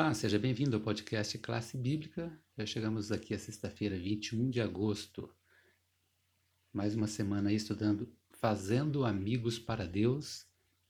[0.00, 2.30] Olá, seja bem-vindo ao podcast Classe Bíblica.
[2.56, 5.28] Já chegamos aqui a sexta-feira, 21 de agosto.
[6.72, 10.46] Mais uma semana aí estudando Fazendo Amigos para Deus,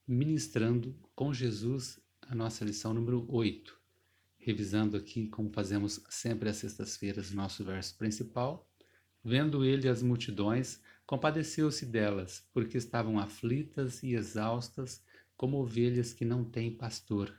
[0.07, 3.81] ministrando com Jesus a nossa lição número 8.
[4.37, 8.71] Revisando aqui, como fazemos sempre às sextas-feiras, nosso verso principal.
[9.25, 15.03] Vendo ele as multidões, compadeceu-se delas, porque estavam aflitas e exaustas,
[15.35, 17.35] como ovelhas que não têm pastor.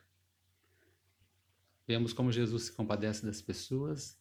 [1.90, 4.16] Vemos como Jesus se compadece das pessoas,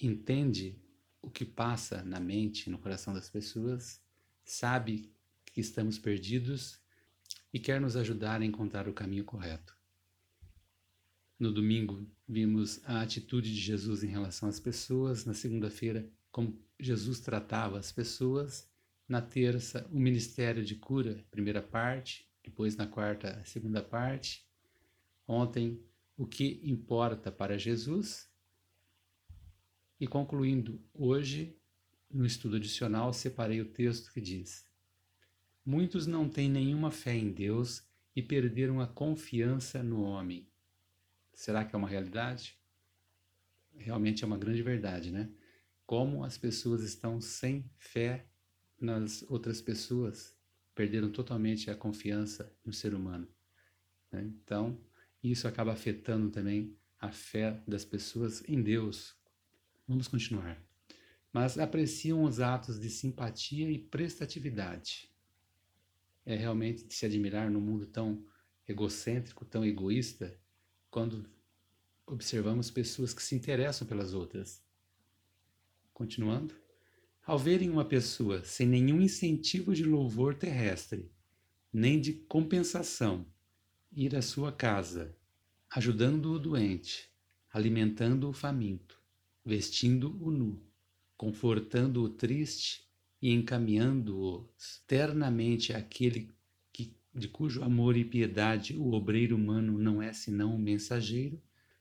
[0.00, 0.80] entende
[1.20, 4.00] o que passa na mente, no coração das pessoas,
[4.44, 5.12] sabe
[5.44, 6.80] que estamos perdidos
[7.52, 9.76] e quer nos ajudar a encontrar o caminho correto.
[11.36, 17.18] No domingo, vimos a atitude de Jesus em relação às pessoas, na segunda-feira, como Jesus
[17.18, 18.70] tratava as pessoas,
[19.08, 24.46] na terça, o ministério de cura, primeira parte, depois na quarta, a segunda parte.
[25.26, 25.84] Ontem,
[26.16, 28.30] o que importa para Jesus.
[30.00, 31.58] E concluindo, hoje,
[32.10, 34.66] no estudo adicional, separei o texto que diz:
[35.64, 40.48] Muitos não têm nenhuma fé em Deus e perderam a confiança no homem.
[41.32, 42.58] Será que é uma realidade?
[43.76, 45.30] Realmente é uma grande verdade, né?
[45.84, 48.26] Como as pessoas estão sem fé
[48.80, 50.36] nas outras pessoas,
[50.74, 53.28] perderam totalmente a confiança no ser humano.
[54.10, 54.22] Né?
[54.22, 54.78] Então,
[55.30, 59.14] isso acaba afetando também a fé das pessoas em Deus.
[59.86, 60.60] Vamos continuar.
[61.32, 65.10] Mas apreciam os atos de simpatia e prestatividade.
[66.24, 68.24] É realmente de se admirar num mundo tão
[68.66, 70.38] egocêntrico, tão egoísta,
[70.90, 71.28] quando
[72.06, 74.62] observamos pessoas que se interessam pelas outras.
[75.92, 76.54] Continuando.
[77.24, 81.10] Ao verem uma pessoa sem nenhum incentivo de louvor terrestre,
[81.72, 83.26] nem de compensação,
[83.96, 85.16] ir à sua casa,
[85.70, 87.08] ajudando o doente,
[87.50, 89.00] alimentando o faminto,
[89.42, 90.62] vestindo o nu,
[91.16, 92.86] confortando o triste
[93.22, 94.46] e encaminhando-o
[94.86, 96.30] ternamente àquele
[96.70, 101.40] que, de cujo amor e piedade o obreiro humano não é senão um mensageiro,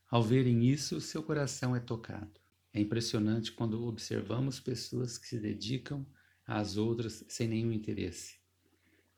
[0.10, 2.40] ao verem isso, seu coração é tocado.
[2.74, 6.06] É impressionante quando observamos pessoas que se dedicam
[6.48, 8.38] às outras sem nenhum interesse.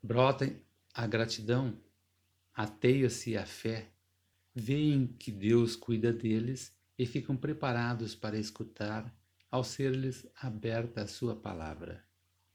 [0.02, 0.52] Brota
[0.92, 1.78] a gratidão
[2.58, 3.88] ateia-se à fé,
[4.52, 9.16] veem que Deus cuida deles e ficam preparados para escutar
[9.48, 12.04] ao ser-lhes aberta a sua palavra.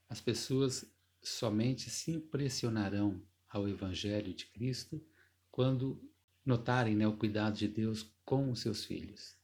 [0.09, 0.85] As pessoas
[1.21, 5.01] somente se impressionarão ao Evangelho de Cristo
[5.49, 5.97] quando
[6.45, 9.37] notarem né, o cuidado de Deus com os seus filhos.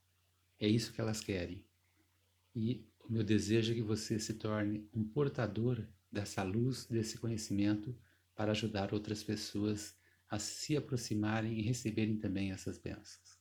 [0.59, 1.63] É isso que elas querem.
[2.53, 5.81] E o meu desejo é que você se torne um portador
[6.11, 7.95] dessa luz, desse conhecimento,
[8.35, 9.97] para ajudar outras pessoas
[10.29, 13.39] a se aproximarem e receberem também essas bênçãos.